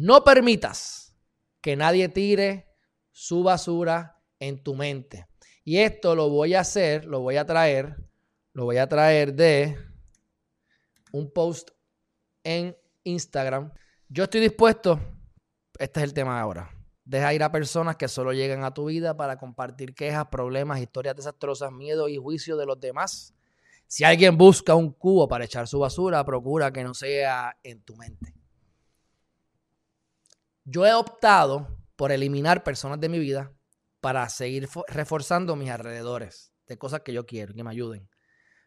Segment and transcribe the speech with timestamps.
[0.00, 1.12] No permitas
[1.60, 2.68] que nadie tire
[3.10, 5.26] su basura en tu mente.
[5.64, 7.96] Y esto lo voy a hacer, lo voy a traer,
[8.52, 9.76] lo voy a traer de
[11.10, 11.70] un post
[12.44, 13.72] en Instagram.
[14.08, 15.00] Yo estoy dispuesto,
[15.80, 16.70] este es el tema ahora.
[17.04, 21.16] Deja ir a personas que solo llegan a tu vida para compartir quejas, problemas, historias
[21.16, 23.34] desastrosas, miedo y juicio de los demás.
[23.88, 27.96] Si alguien busca un cubo para echar su basura, procura que no sea en tu
[27.96, 28.37] mente.
[30.70, 33.54] Yo he optado por eliminar personas de mi vida
[34.02, 38.10] para seguir reforzando mis alrededores de cosas que yo quiero, que me ayuden.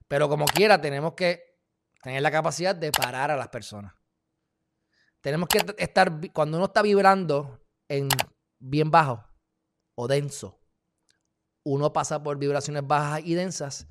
[0.08, 1.60] Pero como quiera, tenemos que
[2.02, 3.94] tener la capacidad de parar a las personas.
[5.22, 8.10] Tenemos que estar, cuando uno está vibrando en
[8.58, 9.24] bien bajo
[9.94, 10.60] o denso,
[11.64, 13.88] uno pasa por vibraciones bajas y densas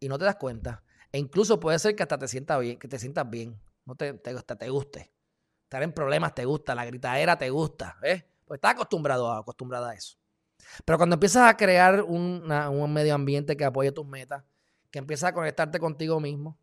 [0.00, 0.82] y no te das cuenta.
[1.12, 4.12] E incluso puede ser que hasta te sientas bien, que te sientas bien, no te,
[4.14, 5.13] te, te guste.
[5.64, 8.24] Estar en problemas te gusta, la gritadera te gusta, ¿ves?
[8.46, 10.16] Pues estás acostumbrado a, acostumbrada a eso.
[10.84, 14.44] Pero cuando empiezas a crear un medio ambiente que apoye tus metas,
[14.90, 16.56] que empiezas a conectarte contigo mismo,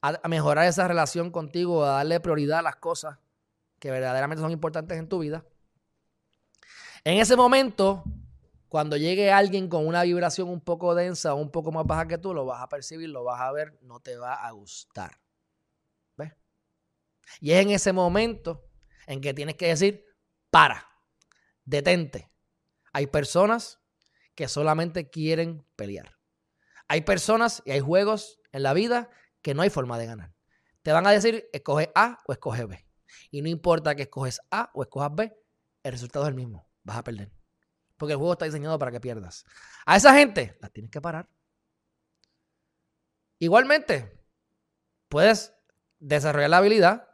[0.00, 3.18] a, mejorar esa relación contigo, a darle prioridad a las cosas
[3.78, 5.44] que verdaderamente son importantes en tu vida.
[7.04, 8.04] En ese momento,
[8.68, 12.18] cuando llegue alguien con una vibración un poco densa o un poco más baja que
[12.18, 15.12] tú, lo vas a percibir, lo vas a ver, no te va a gustar.
[17.40, 18.64] Y es en ese momento
[19.06, 20.04] en que tienes que decir,
[20.50, 20.88] para,
[21.64, 22.30] detente.
[22.92, 23.80] Hay personas
[24.34, 26.18] que solamente quieren pelear.
[26.88, 29.10] Hay personas y hay juegos en la vida
[29.42, 30.34] que no hay forma de ganar.
[30.82, 32.86] Te van a decir, escoge A o escoge B.
[33.30, 35.36] Y no importa que escoges A o escojas B,
[35.82, 36.68] el resultado es el mismo.
[36.82, 37.32] Vas a perder.
[37.96, 39.44] Porque el juego está diseñado para que pierdas.
[39.86, 41.28] A esa gente la tienes que parar.
[43.38, 44.24] Igualmente,
[45.08, 45.54] puedes
[45.98, 47.08] desarrollar la habilidad,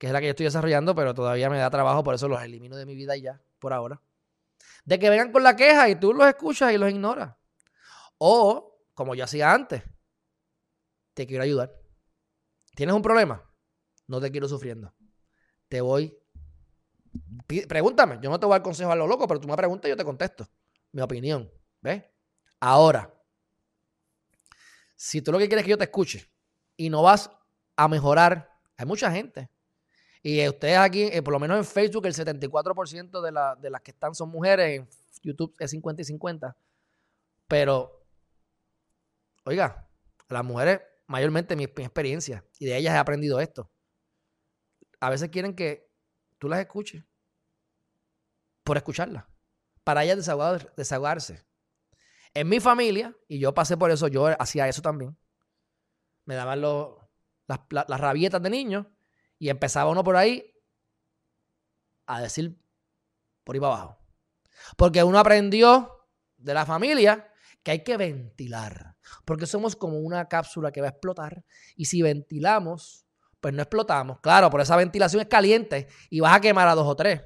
[0.00, 2.42] que es la que yo estoy desarrollando, pero todavía me da trabajo, por eso los
[2.42, 4.00] elimino de mi vida ya, por ahora.
[4.82, 7.36] De que vengan con la queja y tú los escuchas y los ignoras.
[8.16, 9.82] O, como yo hacía antes,
[11.12, 11.78] te quiero ayudar.
[12.74, 13.46] ¿Tienes un problema?
[14.06, 14.90] No te quiero sufriendo.
[15.68, 16.16] Te voy.
[17.68, 18.18] Pregúntame.
[18.22, 19.90] Yo no te voy a dar consejo a lo loco, pero tú me preguntas y
[19.90, 20.48] yo te contesto.
[20.92, 21.52] Mi opinión.
[21.82, 22.04] ¿Ves?
[22.58, 23.12] Ahora,
[24.96, 26.26] si tú lo que quieres es que yo te escuche
[26.78, 27.30] y no vas
[27.76, 29.50] a mejorar, hay mucha gente.
[30.22, 33.90] Y ustedes aquí, eh, por lo menos en Facebook, el 74% de, de las que
[33.90, 34.80] están son mujeres.
[34.80, 34.88] En
[35.22, 36.56] YouTube es 50 y 50.
[37.48, 38.04] Pero,
[39.44, 39.88] oiga,
[40.28, 43.68] las mujeres mayormente mi, experiencia, y de ellas he aprendido esto.
[45.00, 45.90] A veces quieren que
[46.38, 47.04] tú las escuches
[48.62, 49.24] por escucharlas,
[49.82, 50.24] para ellas
[50.76, 51.44] desahogarse.
[52.32, 55.18] En mi familia, y yo pasé por eso, yo hacía eso también.
[56.26, 58.86] Me daban las, las rabietas de niño
[59.40, 60.54] y empezaba uno por ahí
[62.06, 62.62] a decir
[63.42, 63.98] por ahí abajo.
[64.76, 66.06] Porque uno aprendió
[66.36, 68.96] de la familia que hay que ventilar.
[69.24, 71.42] Porque somos como una cápsula que va a explotar
[71.74, 73.06] y si ventilamos,
[73.40, 74.20] pues no explotamos.
[74.20, 77.22] Claro, por esa ventilación es caliente y vas a quemar a dos o tres.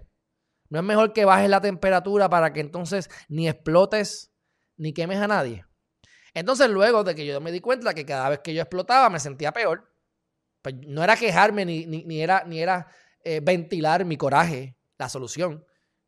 [0.71, 4.33] No es mejor que bajes la temperatura para que entonces ni explotes
[4.77, 5.67] ni quemes a nadie.
[6.33, 9.19] Entonces luego de que yo me di cuenta que cada vez que yo explotaba me
[9.19, 9.94] sentía peor,
[10.65, 12.89] pues no era quejarme ni, ni, era, ni era
[13.23, 15.63] eh, ventilar mi coraje, la solución.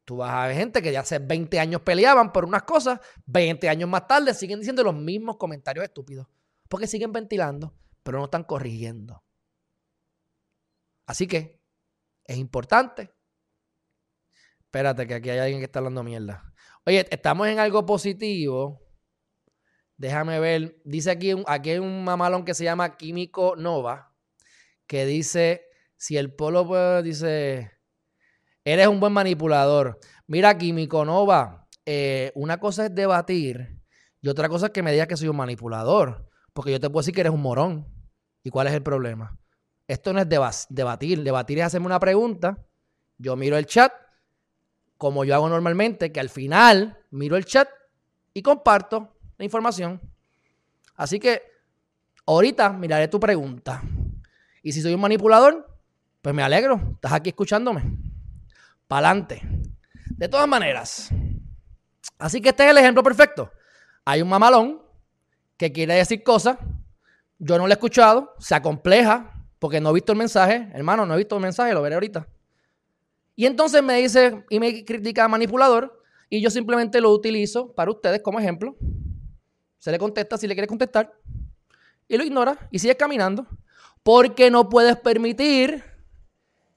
[0.07, 3.69] Tú vas a ver gente que ya hace 20 años peleaban por unas cosas, 20
[3.69, 6.27] años más tarde siguen diciendo los mismos comentarios estúpidos.
[6.71, 9.23] Porque siguen ventilando, pero no están corrigiendo.
[11.05, 11.61] Así que
[12.25, 13.13] es importante.
[14.61, 16.55] Espérate, que aquí hay alguien que está hablando mierda.
[16.87, 18.81] Oye, estamos en algo positivo.
[19.99, 20.81] Déjame ver.
[20.83, 24.06] Dice aquí, aquí hay un mamalón que se llama Químico Nova.
[24.87, 25.67] Que dice:
[25.97, 27.73] si el polo, pues, dice.
[28.65, 30.01] Eres un buen manipulador.
[30.27, 33.81] Mira, Químico Nova, eh, una cosa es debatir
[34.21, 36.29] y otra cosa es que me digas que soy un manipulador.
[36.53, 37.87] Porque yo te puedo decir que eres un morón.
[38.43, 39.39] ¿Y cuál es el problema?
[39.87, 40.29] Esto no es
[40.69, 41.23] debatir.
[41.23, 42.59] Debatir es hacerme una pregunta.
[43.19, 43.93] Yo miro el chat,
[44.97, 47.69] como yo hago normalmente, que al final miro el chat
[48.35, 50.01] y comparto la información.
[50.97, 51.43] Así que
[52.27, 53.83] ahorita miraré tu pregunta.
[54.67, 55.65] Y si soy un manipulador,
[56.21, 56.81] pues me alegro.
[56.95, 57.85] Estás aquí escuchándome
[58.89, 59.41] para adelante.
[60.17, 61.09] De todas maneras,
[62.19, 63.49] así que este es el ejemplo perfecto.
[64.05, 64.83] Hay un mamalón
[65.57, 66.59] que quiere decir cosas,
[67.39, 71.15] yo no lo he escuchado, se acompleja porque no he visto el mensaje, hermano, no
[71.15, 72.27] he visto el mensaje, lo veré ahorita.
[73.37, 78.21] Y entonces me dice y me critica manipulador y yo simplemente lo utilizo para ustedes
[78.21, 78.75] como ejemplo.
[79.79, 81.15] Se le contesta si le quiere contestar
[82.09, 83.47] y lo ignora y sigue caminando
[84.07, 85.83] porque no puedes permitir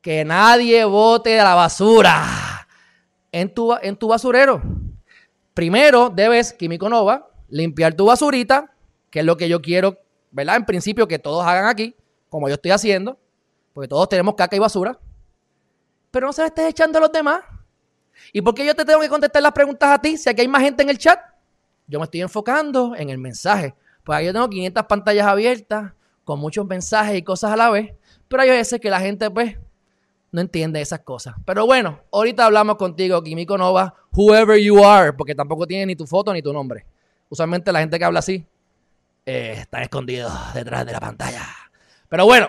[0.01, 2.67] que nadie bote la basura
[3.31, 4.59] en tu, en tu basurero.
[5.53, 8.73] Primero debes, Químico Nova, limpiar tu basurita,
[9.11, 9.99] que es lo que yo quiero,
[10.31, 10.55] ¿verdad?
[10.55, 11.95] En principio que todos hagan aquí,
[12.29, 13.19] como yo estoy haciendo,
[13.73, 14.97] porque todos tenemos caca y basura.
[16.09, 17.43] Pero no se la estés echando a los demás.
[18.33, 20.47] ¿Y por qué yo te tengo que contestar las preguntas a ti si aquí hay
[20.47, 21.19] más gente en el chat?
[21.85, 23.75] Yo me estoy enfocando en el mensaje.
[24.03, 25.91] Pues aquí yo tengo 500 pantallas abiertas
[26.29, 27.91] con muchos mensajes y cosas a la vez.
[28.27, 29.57] Pero hay veces que la gente, pues,
[30.31, 31.33] no entiende esas cosas.
[31.43, 36.05] Pero bueno, ahorita hablamos contigo, Químico Nova, whoever you are, porque tampoco tiene ni tu
[36.05, 36.85] foto ni tu nombre.
[37.29, 38.45] Usualmente la gente que habla así
[39.25, 41.47] eh, está escondido detrás de la pantalla.
[42.07, 42.47] Pero bueno,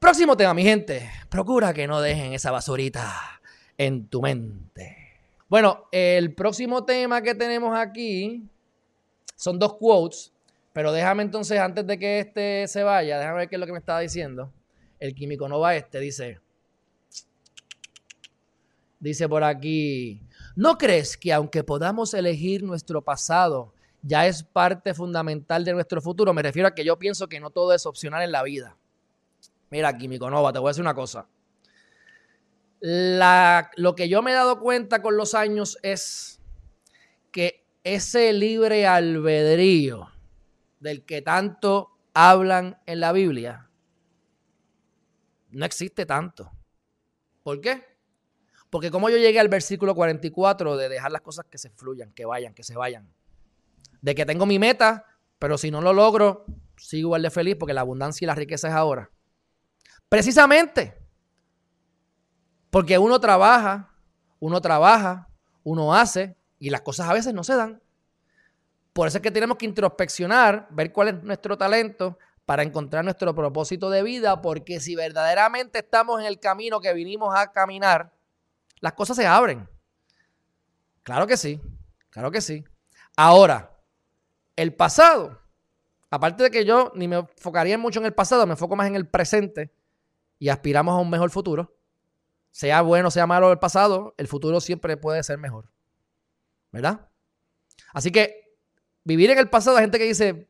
[0.00, 1.08] próximo tema, mi gente.
[1.28, 3.40] Procura que no dejen esa basurita
[3.78, 4.96] en tu mente.
[5.48, 8.42] Bueno, el próximo tema que tenemos aquí
[9.36, 10.31] son dos quotes,
[10.72, 13.72] pero déjame entonces, antes de que este se vaya, déjame ver qué es lo que
[13.72, 14.52] me estaba diciendo.
[14.98, 16.40] El químico no va este, dice.
[19.00, 20.22] Dice por aquí,
[20.54, 26.32] ¿no crees que aunque podamos elegir nuestro pasado, ya es parte fundamental de nuestro futuro?
[26.32, 28.76] Me refiero a que yo pienso que no todo es opcional en la vida.
[29.70, 31.26] Mira, Químico Nova, te voy a decir una cosa
[32.82, 36.40] lo que yo me he dado cuenta con los años es
[37.30, 40.08] que ese libre albedrío
[40.82, 43.70] del que tanto hablan en la Biblia
[45.50, 46.50] no existe tanto.
[47.42, 47.84] ¿Por qué?
[48.70, 52.24] Porque como yo llegué al versículo 44 de dejar las cosas que se fluyan, que
[52.24, 53.12] vayan, que se vayan.
[54.00, 55.04] De que tengo mi meta,
[55.38, 56.46] pero si no lo logro,
[56.76, 59.10] sigo igual de feliz porque la abundancia y la riqueza es ahora.
[60.08, 60.98] Precisamente
[62.70, 63.94] porque uno trabaja,
[64.40, 65.28] uno trabaja,
[65.62, 67.81] uno hace y las cosas a veces no se dan.
[68.92, 73.34] Por eso es que tenemos que introspeccionar, ver cuál es nuestro talento para encontrar nuestro
[73.34, 78.12] propósito de vida, porque si verdaderamente estamos en el camino que vinimos a caminar,
[78.80, 79.68] las cosas se abren.
[81.02, 81.60] Claro que sí,
[82.10, 82.64] claro que sí.
[83.16, 83.78] Ahora,
[84.56, 85.40] el pasado,
[86.10, 88.96] aparte de que yo ni me enfocaría mucho en el pasado, me enfoco más en
[88.96, 89.72] el presente
[90.38, 91.74] y aspiramos a un mejor futuro
[92.52, 95.70] sea bueno, sea malo el pasado, el futuro siempre puede ser mejor.
[96.70, 97.08] ¿Verdad?
[97.92, 98.41] Así que
[99.04, 100.48] vivir en el pasado, hay gente que dice,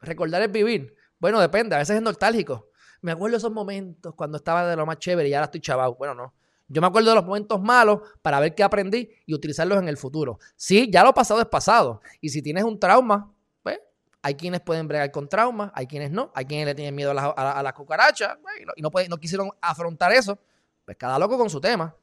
[0.00, 0.94] recordar es vivir.
[1.18, 2.68] Bueno, depende, a veces es nostálgico.
[3.00, 5.94] Me acuerdo esos momentos cuando estaba de lo más chévere y ahora estoy chaval.
[5.98, 6.34] Bueno, no.
[6.68, 9.96] Yo me acuerdo de los momentos malos para ver qué aprendí y utilizarlos en el
[9.96, 10.38] futuro.
[10.56, 12.00] Sí, ya lo pasado es pasado.
[12.20, 13.32] Y si tienes un trauma,
[13.62, 13.78] pues
[14.22, 17.14] hay quienes pueden bregar con trauma, hay quienes no, hay quienes le tienen miedo a
[17.14, 18.36] las a, cucarachas
[18.76, 20.38] y, no, no quisieron afrontar eso.
[20.84, 21.94] Pues cada loco con su tema.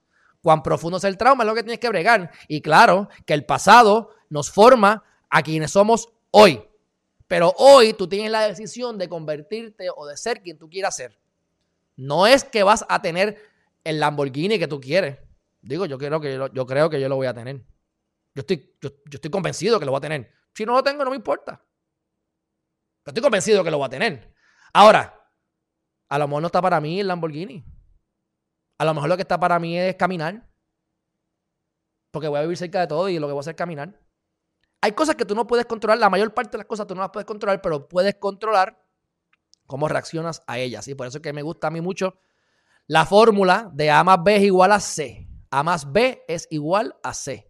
[0.42, 2.32] Cuán profundo es el trauma es lo que tienes que bregar.
[2.48, 5.04] Y claro, que el pasado nos forma
[5.34, 6.64] a quienes somos hoy.
[7.28, 11.20] Pero hoy tú tienes la decisión de convertirte o de ser quien tú quieras ser.
[11.96, 13.42] No es que vas a tener
[13.84, 15.18] el Lamborghini que tú quieres.
[15.60, 17.66] Digo, yo creo que yo, creo que yo lo voy a tener.
[18.36, 20.32] Yo estoy, yo, yo estoy convencido que lo voy a tener.
[20.54, 21.66] Si no lo tengo, no me importa.
[23.02, 24.32] Pero estoy convencido que lo voy a tener.
[24.72, 25.20] Ahora,
[26.10, 27.66] a lo mejor no está para mí el Lamborghini.
[28.78, 30.48] A lo mejor lo que está para mí es caminar.
[32.12, 34.03] Porque voy a vivir cerca de todo y lo que voy a hacer es caminar.
[34.84, 35.98] Hay cosas que tú no puedes controlar.
[35.98, 38.86] La mayor parte de las cosas tú no las puedes controlar, pero puedes controlar
[39.66, 40.90] cómo reaccionas a ellas.
[40.90, 42.20] Y por eso es que me gusta a mí mucho
[42.88, 45.26] la fórmula de A más B es igual a C.
[45.52, 47.50] A más B es igual a C.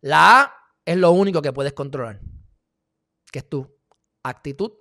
[0.00, 2.20] La A es lo único que puedes controlar,
[3.30, 3.72] que es tu
[4.24, 4.72] actitud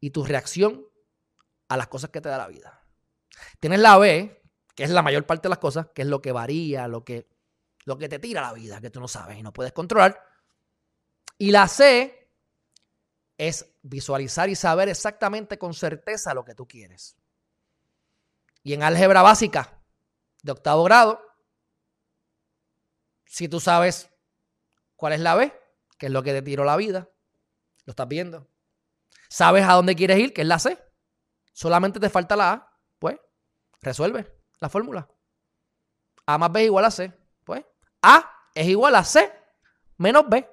[0.00, 0.84] y tu reacción
[1.68, 2.84] a las cosas que te da la vida.
[3.60, 4.42] Tienes la B,
[4.74, 7.28] que es la mayor parte de las cosas, que es lo que varía, lo que,
[7.84, 10.31] lo que te tira la vida, que tú no sabes y no puedes controlar.
[11.42, 12.30] Y la C
[13.36, 17.16] es visualizar y saber exactamente con certeza lo que tú quieres.
[18.62, 19.82] Y en álgebra básica
[20.40, 21.20] de octavo grado,
[23.26, 24.08] si tú sabes
[24.94, 25.52] cuál es la B,
[25.98, 27.10] que es lo que te tiró la vida,
[27.86, 28.48] lo estás viendo.
[29.28, 30.78] Sabes a dónde quieres ir, que es la C.
[31.52, 33.18] Solamente te falta la A, pues
[33.80, 35.10] resuelve la fórmula.
[36.24, 37.12] A más B es igual a C.
[37.42, 37.64] Pues
[38.00, 39.28] A es igual a C
[39.96, 40.48] menos B.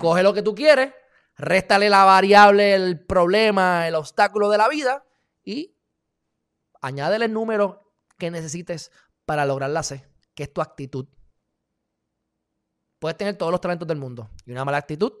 [0.00, 0.92] Coge lo que tú quieres,
[1.36, 5.04] réstale la variable, el problema, el obstáculo de la vida
[5.44, 5.76] y
[6.80, 8.90] añádele el número que necesites
[9.24, 11.06] para lograr la C, que es tu actitud.
[12.98, 15.12] Puedes tener todos los talentos del mundo y una mala actitud.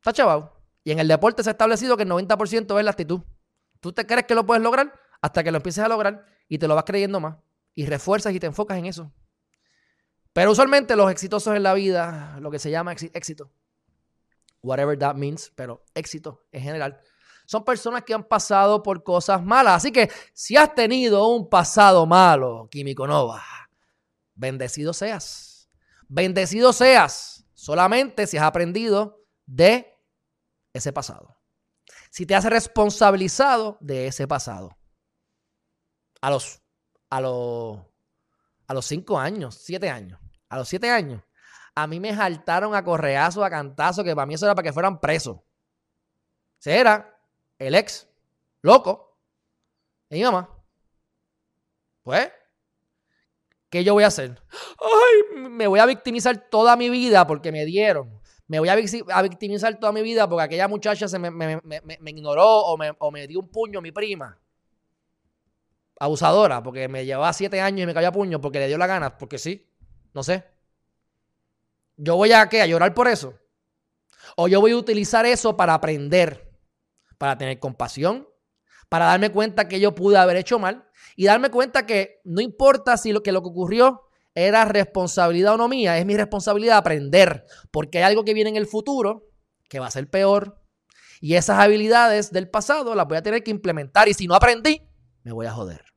[0.00, 0.50] Está chaval.
[0.84, 3.20] Y en el deporte se ha establecido que el 90% es la actitud.
[3.80, 4.92] ¿Tú te crees que lo puedes lograr?
[5.20, 7.36] hasta que lo empieces a lograr y te lo vas creyendo más
[7.74, 9.12] y refuerzas y te enfocas en eso.
[10.36, 13.50] Pero usualmente los exitosos en la vida, lo que se llama éxito,
[14.60, 17.00] whatever that means, pero éxito en general,
[17.46, 19.76] son personas que han pasado por cosas malas.
[19.76, 23.42] Así que si has tenido un pasado malo, Químico Nova,
[24.34, 25.70] bendecido seas.
[26.06, 29.98] Bendecido seas solamente si has aprendido de
[30.74, 31.34] ese pasado.
[32.10, 34.76] Si te has responsabilizado de ese pasado.
[36.20, 36.60] A los,
[37.08, 37.78] a los,
[38.66, 41.22] a los cinco años, siete años, a los siete años,
[41.74, 44.72] a mí me saltaron a correazo, a cantazo, que para mí eso era para que
[44.72, 45.38] fueran presos.
[46.58, 47.18] Ese era
[47.58, 48.08] el ex
[48.62, 49.18] loco
[50.08, 50.48] de mi mamá.
[52.02, 52.30] Pues,
[53.68, 54.40] ¿qué yo voy a hacer?
[54.80, 58.20] Ay, me voy a victimizar toda mi vida porque me dieron.
[58.48, 61.60] Me voy a, victimizar toda mi vida porque aquella muchacha se me,
[62.06, 64.38] ignoró o, me, dio un puño mi prima.
[65.98, 68.86] Abusadora, porque me llevaba siete años y me cayó a puño porque le dio la
[68.86, 69.66] gana, porque sí,
[70.16, 70.44] no sé.
[71.98, 72.62] ¿Yo voy a qué?
[72.62, 73.38] ¿A llorar por eso?
[74.34, 76.50] ¿O yo voy a utilizar eso para aprender?
[77.18, 78.26] Para tener compasión,
[78.88, 82.96] para darme cuenta que yo pude haber hecho mal y darme cuenta que no importa
[82.96, 87.44] si lo que, lo que ocurrió era responsabilidad o no mía, es mi responsabilidad aprender,
[87.70, 89.28] porque hay algo que viene en el futuro
[89.68, 90.62] que va a ser peor
[91.20, 94.80] y esas habilidades del pasado las voy a tener que implementar y si no aprendí,
[95.24, 95.95] me voy a joder.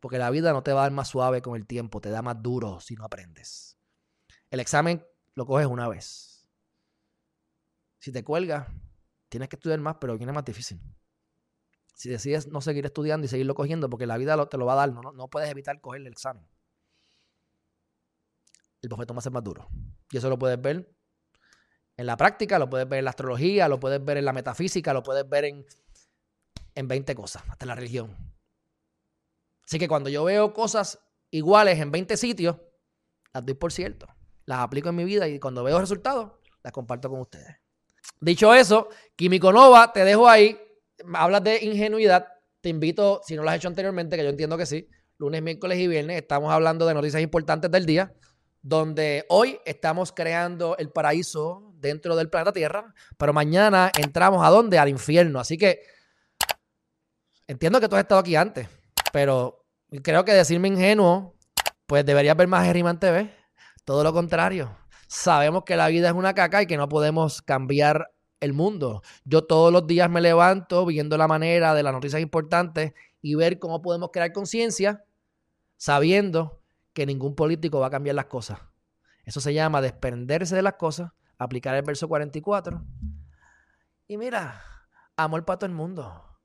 [0.00, 2.22] Porque la vida no te va a dar más suave con el tiempo, te da
[2.22, 3.78] más duro si no aprendes.
[4.50, 6.48] El examen lo coges una vez.
[7.98, 8.72] Si te cuelga,
[9.28, 10.80] tienes que estudiar más, pero viene más difícil.
[11.94, 14.76] Si decides no seguir estudiando y seguirlo cogiendo, porque la vida te lo va a
[14.76, 16.48] dar, no, no puedes evitar coger el examen.
[18.80, 19.68] El bofetón va a ser más duro.
[20.12, 20.88] Y eso lo puedes ver
[21.96, 24.92] en la práctica, lo puedes ver en la astrología, lo puedes ver en la metafísica,
[24.92, 25.66] lo puedes ver en,
[26.76, 28.16] en 20 cosas, hasta en la religión.
[29.68, 30.98] Así que cuando yo veo cosas
[31.30, 32.56] iguales en 20 sitios,
[33.32, 34.08] las doy por cierto
[34.48, 36.32] las aplico en mi vida y cuando veo resultados,
[36.62, 37.54] las comparto con ustedes.
[38.18, 40.58] Dicho eso, Químico Nova, te dejo ahí.
[41.12, 42.26] Hablas de ingenuidad.
[42.62, 45.78] Te invito, si no lo has hecho anteriormente, que yo entiendo que sí, lunes, miércoles
[45.78, 48.14] y viernes, estamos hablando de noticias importantes del día,
[48.62, 54.78] donde hoy estamos creando el paraíso dentro del planeta Tierra, pero mañana entramos a dónde?
[54.78, 55.40] Al infierno.
[55.40, 55.82] Así que
[57.46, 58.66] entiendo que tú has estado aquí antes,
[59.12, 59.64] pero
[60.02, 61.34] creo que decirme ingenuo,
[61.86, 63.38] pues deberías ver más Geriman TV
[63.88, 64.76] todo lo contrario.
[65.06, 69.00] Sabemos que la vida es una caca y que no podemos cambiar el mundo.
[69.24, 73.58] Yo todos los días me levanto viendo la manera de las noticias importantes y ver
[73.58, 75.04] cómo podemos crear conciencia
[75.78, 76.60] sabiendo
[76.92, 78.58] que ningún político va a cambiar las cosas.
[79.24, 82.84] Eso se llama desprenderse de las cosas, aplicar el verso 44.
[84.06, 84.62] Y mira,
[85.16, 86.37] amor para todo el mundo.